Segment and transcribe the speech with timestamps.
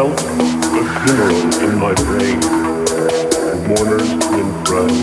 [0.00, 2.40] felt a funeral in my brain.
[3.68, 4.96] Mourners in front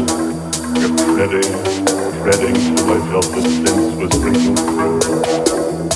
[0.74, 1.54] kept treading,
[2.24, 5.00] treading till I felt the sense was breaking through.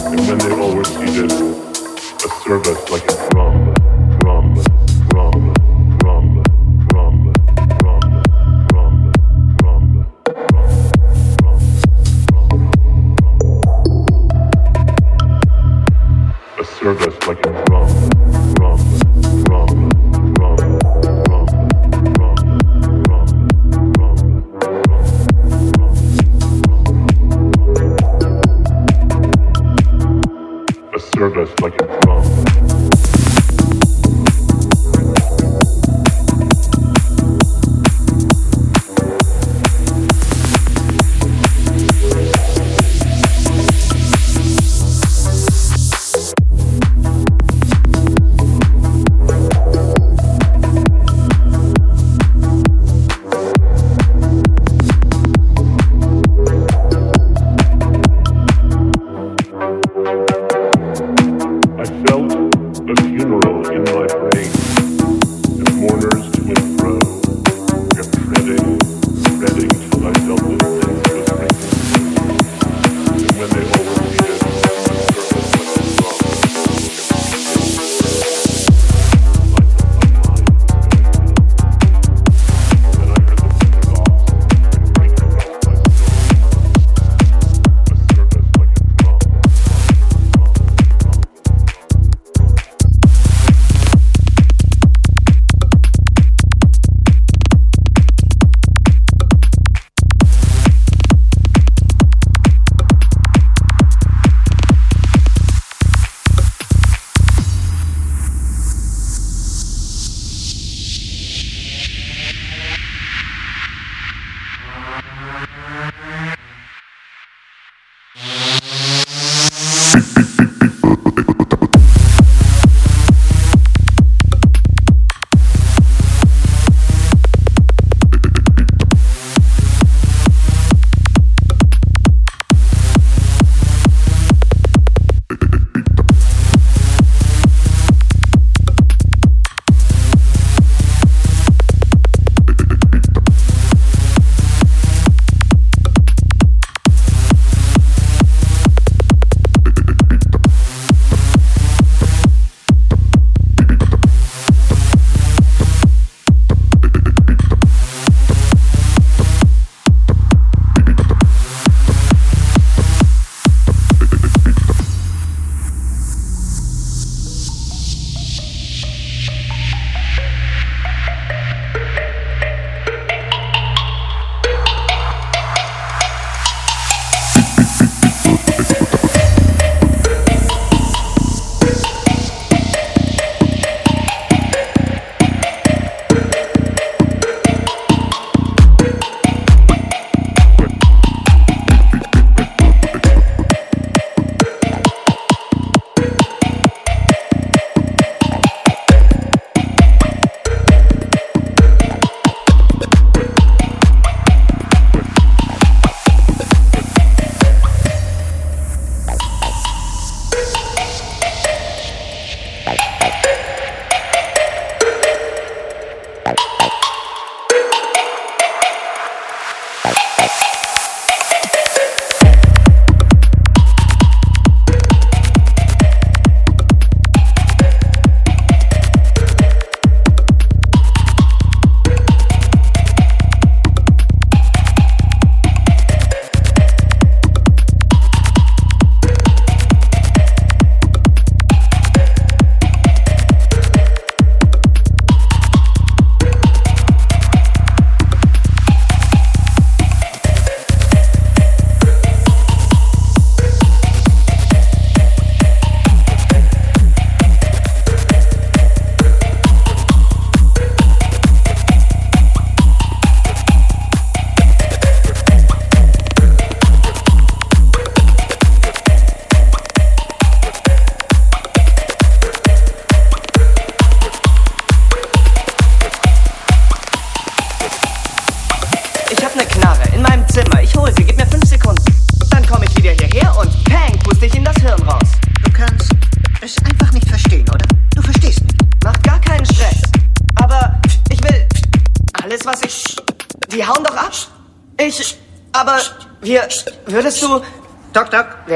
[0.05, 3.70] And when they all were seated, a service like a drum.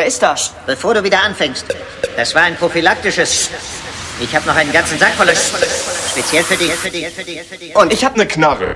[0.06, 0.54] Wer ist das?
[0.68, 1.66] Bevor du wieder anfängst.
[2.16, 3.50] Das war ein prophylaktisches.
[4.20, 5.34] Ich habe noch einen ganzen Sack voller.
[5.34, 7.76] Speziell für dich.
[7.76, 8.76] Und ich habe eine Knarre.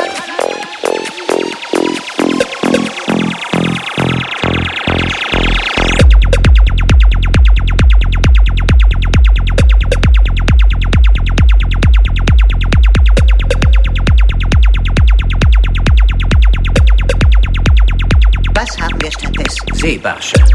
[19.81, 20.50] Seebarsche.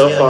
[0.00, 0.29] So far,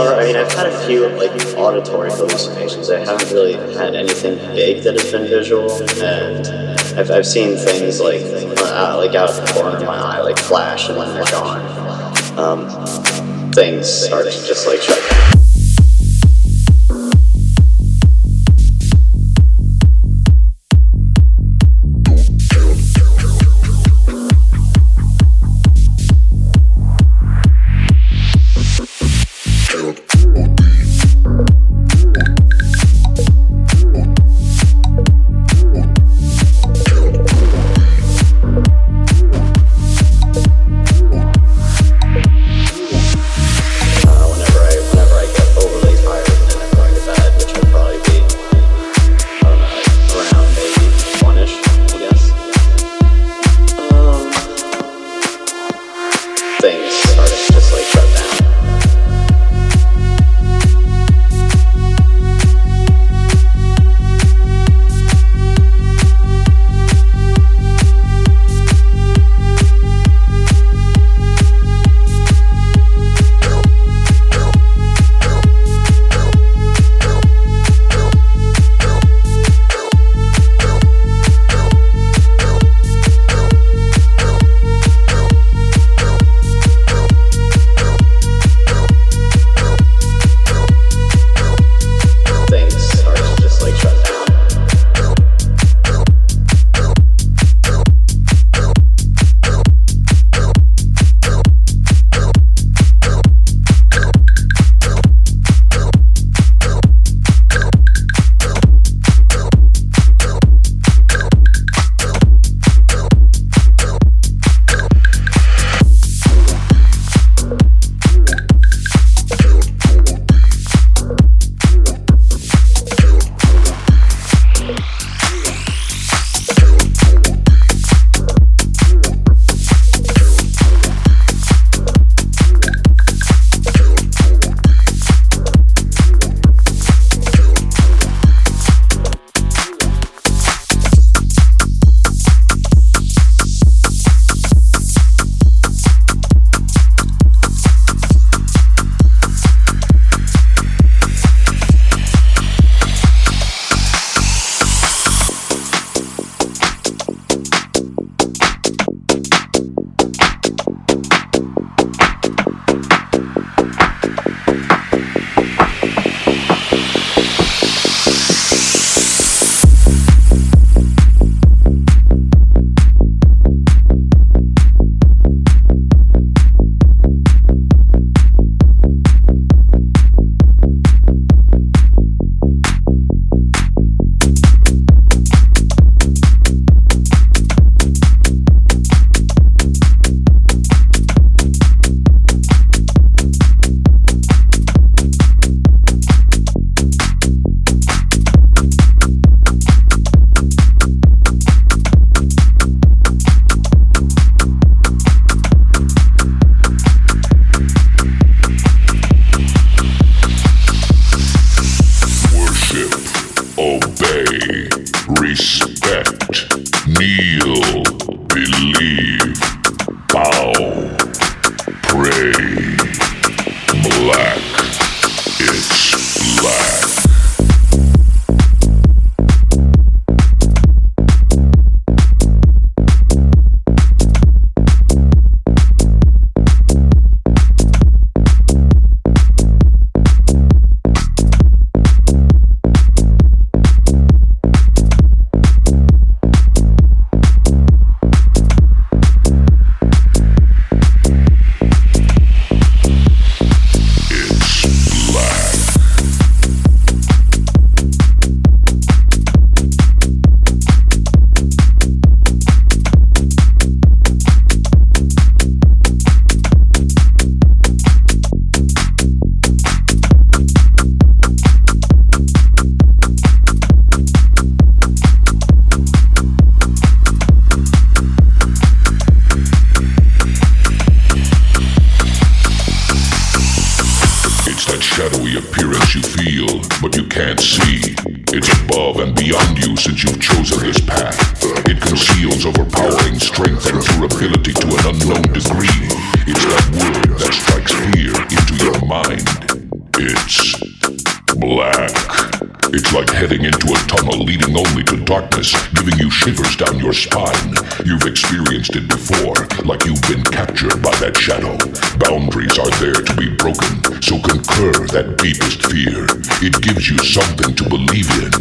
[305.21, 307.55] darkness, giving you shivers down your spine.
[307.85, 309.35] You've experienced it before,
[309.67, 311.57] like you've been captured by that shadow.
[311.99, 316.07] Boundaries are there to be broken, so concur that deepest fear.
[316.41, 318.33] It gives you something to believe in,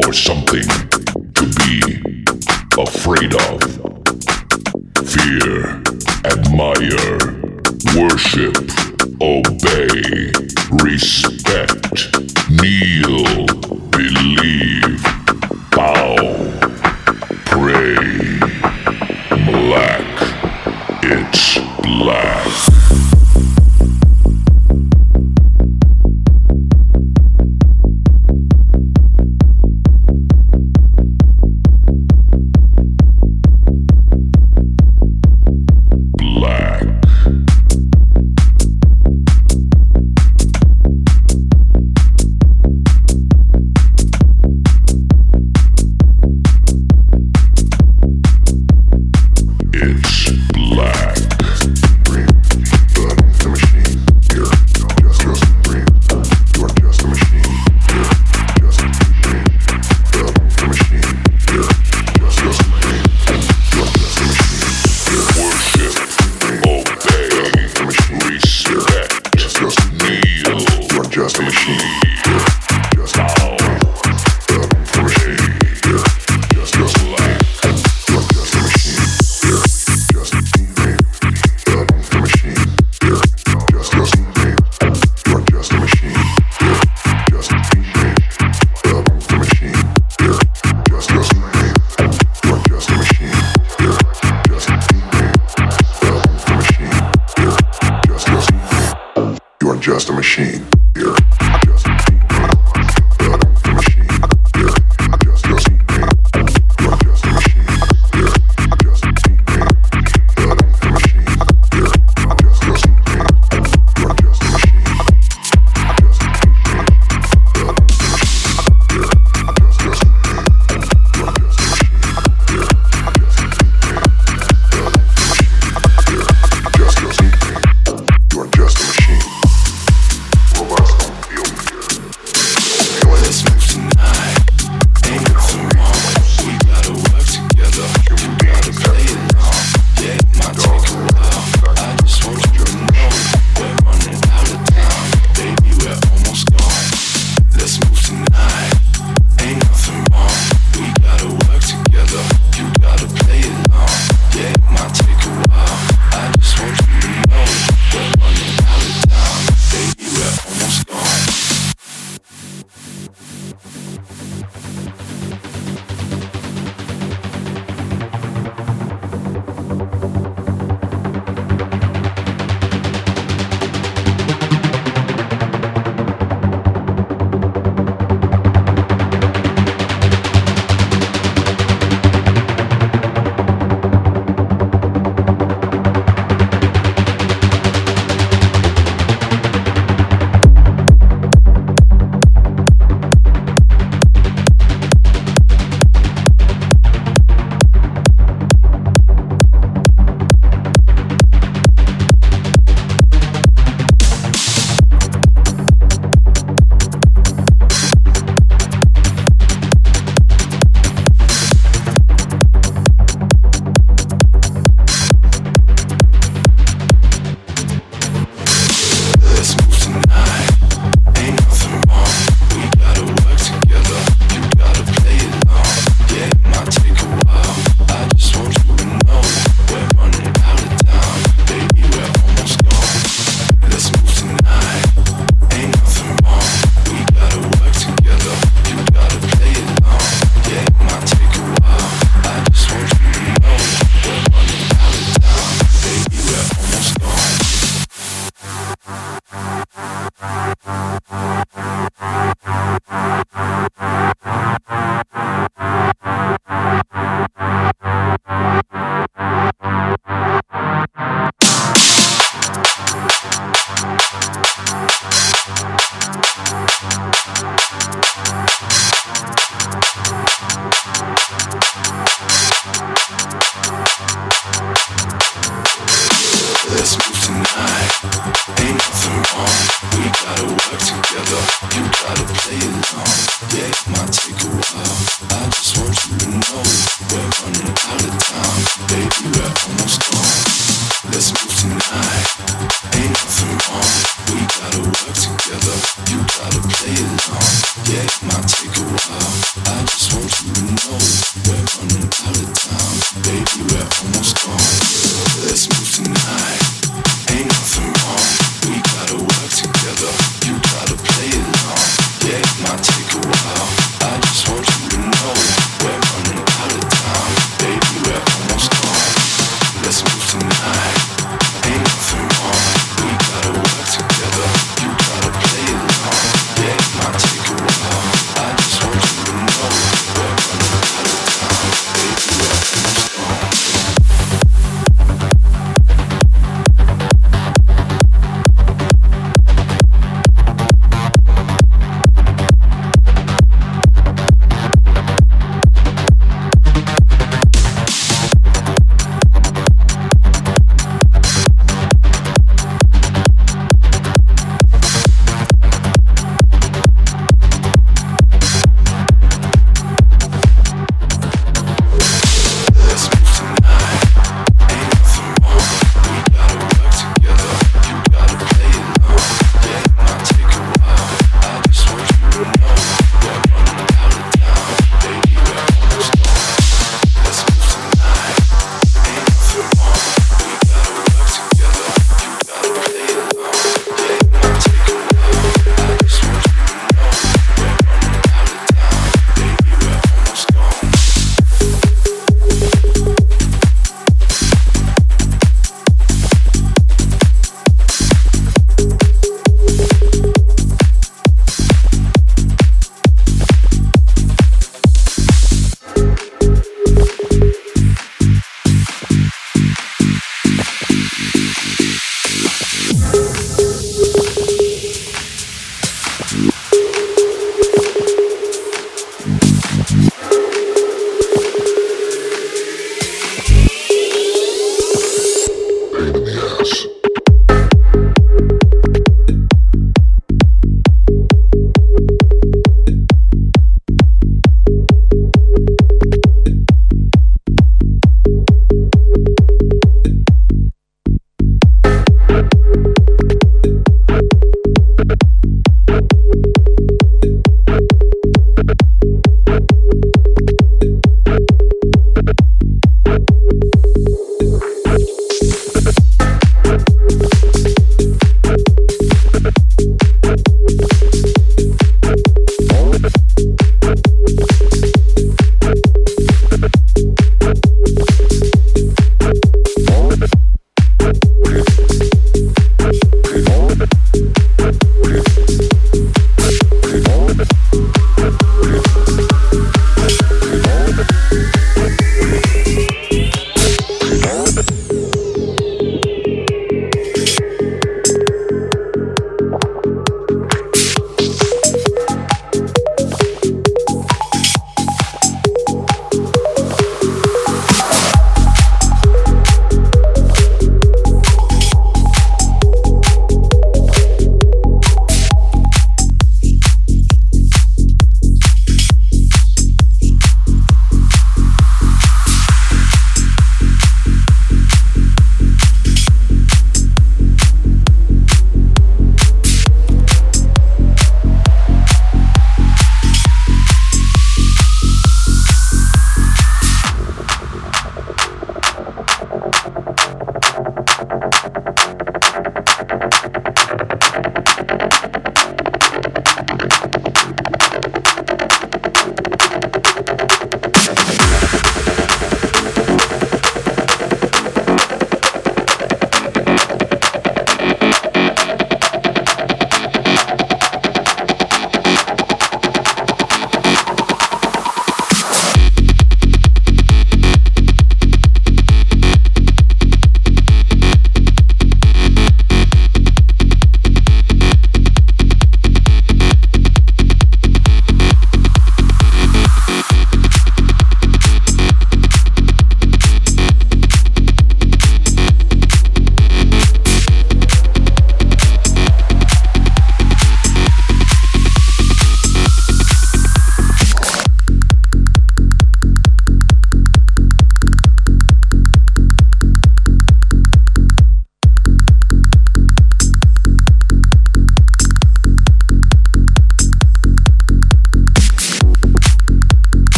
[0.00, 0.64] or something
[1.36, 2.00] to be
[2.80, 3.60] afraid of.
[5.04, 5.84] Fear,
[6.24, 7.12] admire,
[7.92, 8.56] worship,
[9.20, 10.32] obey,
[10.80, 12.16] respect,
[12.48, 13.44] kneel,
[13.92, 14.89] believe.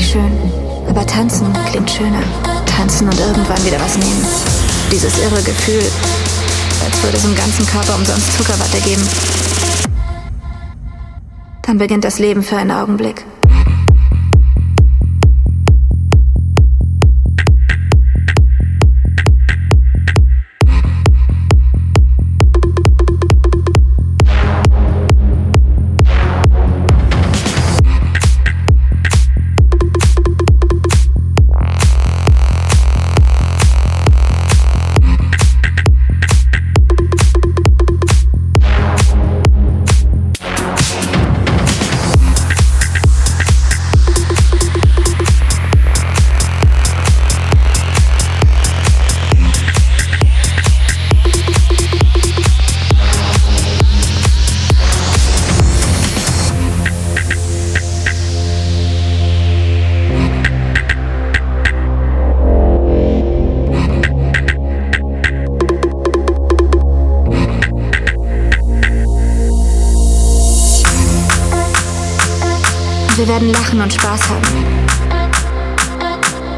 [0.00, 0.88] Unendlich schön.
[0.88, 2.22] Aber tanzen klingt schöner.
[2.64, 4.26] Tanzen und irgendwann wieder was nehmen.
[4.90, 5.82] Dieses irre Gefühl,
[6.84, 9.06] als würde es im ganzen Körper umsonst Zuckerwatte geben.
[11.62, 13.24] Dann beginnt das Leben für einen Augenblick.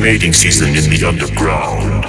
[0.00, 2.04] Mating season in the underground.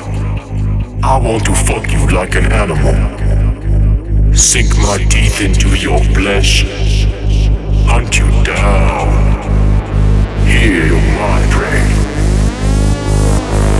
[1.03, 4.33] I want to fuck you like an animal.
[4.33, 6.63] Sink my teeth into your flesh.
[7.85, 9.09] Hunt you down.
[10.47, 11.83] Hear my prey.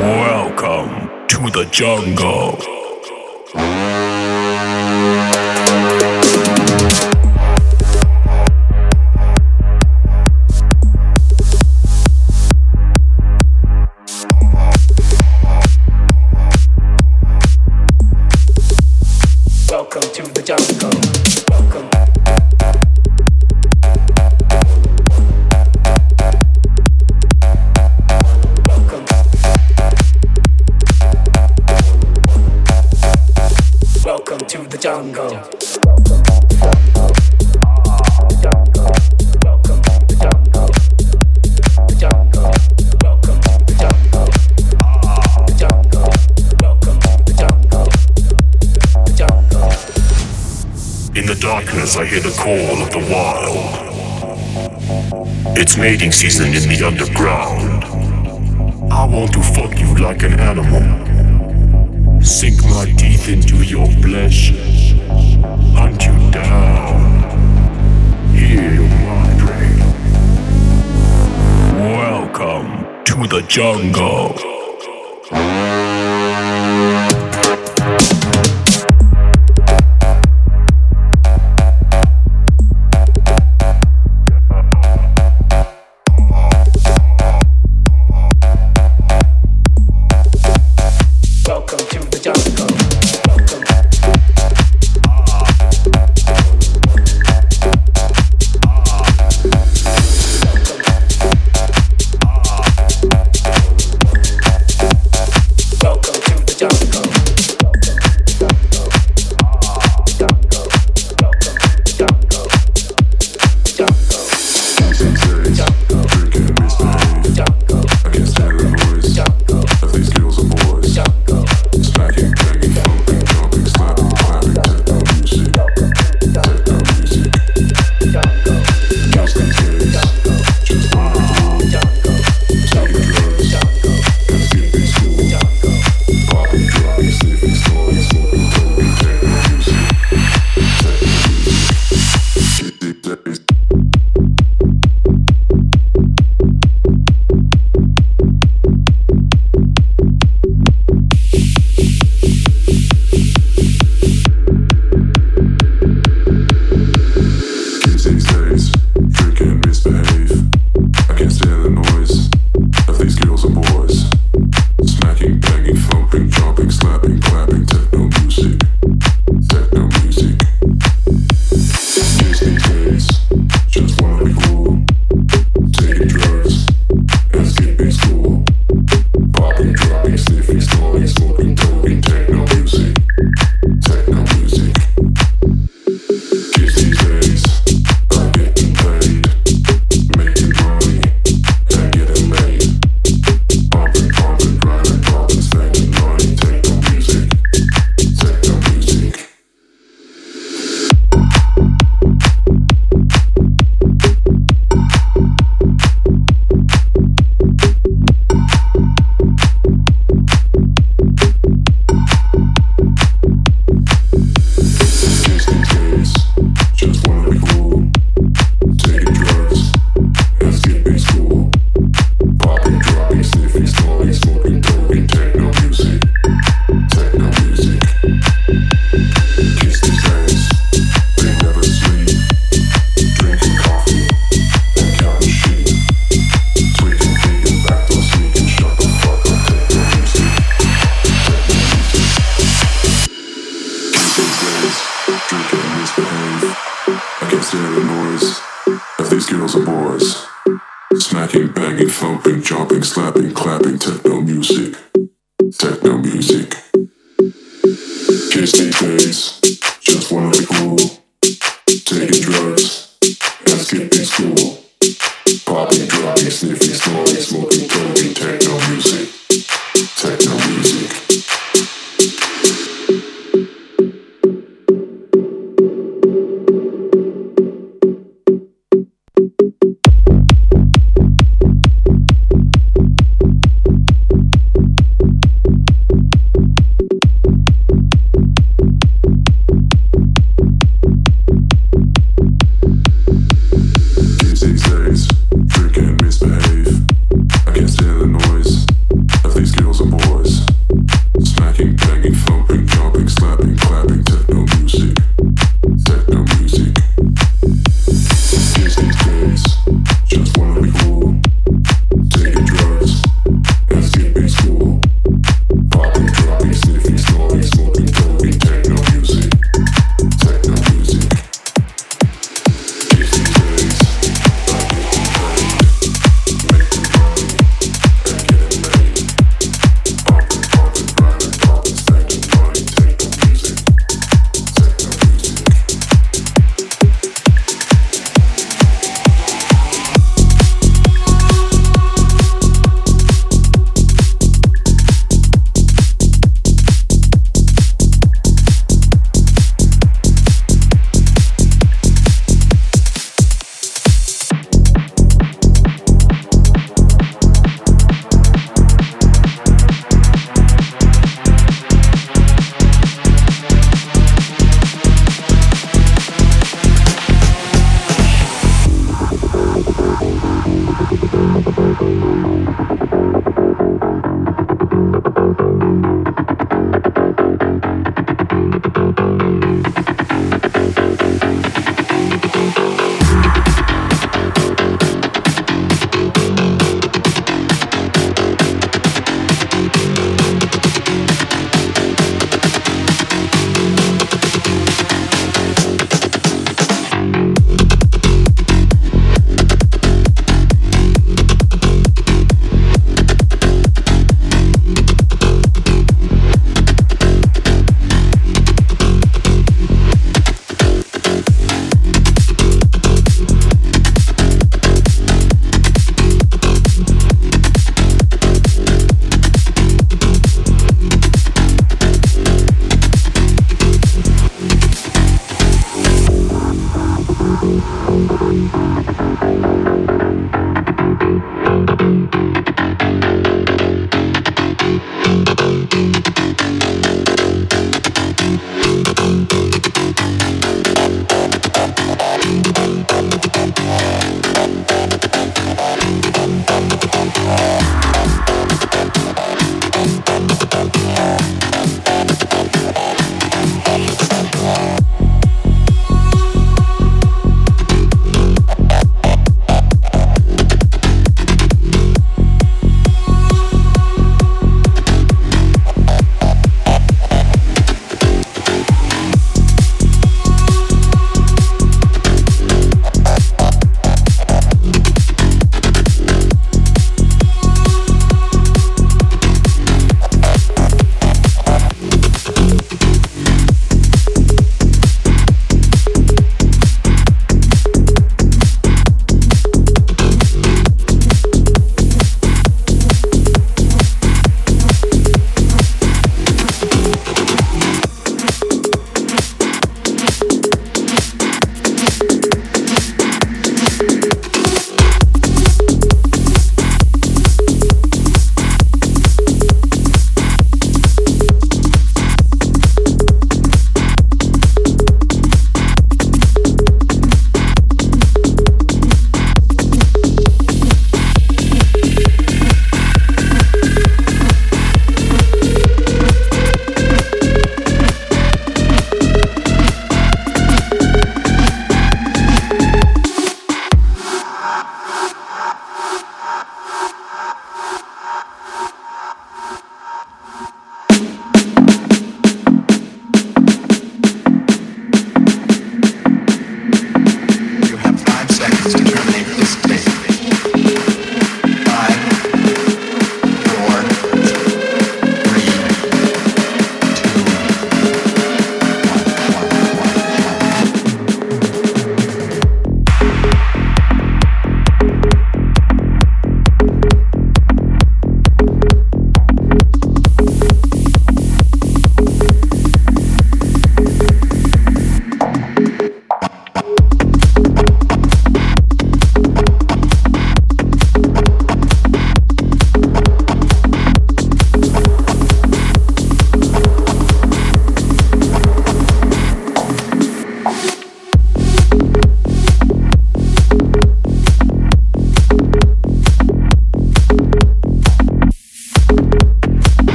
[0.00, 2.71] Welcome to the jungle.
[51.94, 53.58] I hear the call of the wild.
[55.58, 57.84] It's mating season in the underground.
[58.90, 60.80] I want to fuck you like an animal.
[62.22, 64.52] Sink my teeth into your flesh.
[65.76, 67.24] Hunt you down.
[68.34, 69.76] Hear my prey.
[71.78, 74.34] Welcome to the jungle.